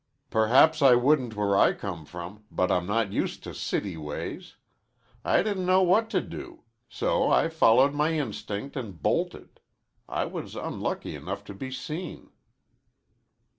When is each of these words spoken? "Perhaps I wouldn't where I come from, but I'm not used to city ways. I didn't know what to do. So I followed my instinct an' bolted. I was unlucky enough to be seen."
"Perhaps 0.31 0.81
I 0.81 0.95
wouldn't 0.95 1.35
where 1.35 1.55
I 1.55 1.73
come 1.73 2.05
from, 2.05 2.43
but 2.49 2.71
I'm 2.71 2.87
not 2.87 3.13
used 3.13 3.43
to 3.43 3.53
city 3.53 3.97
ways. 3.97 4.55
I 5.23 5.43
didn't 5.43 5.67
know 5.67 5.83
what 5.83 6.09
to 6.09 6.21
do. 6.21 6.63
So 6.89 7.29
I 7.29 7.49
followed 7.49 7.93
my 7.93 8.11
instinct 8.13 8.75
an' 8.75 8.93
bolted. 8.93 9.59
I 10.09 10.25
was 10.25 10.55
unlucky 10.55 11.13
enough 11.13 11.43
to 11.43 11.53
be 11.53 11.69
seen." 11.69 12.31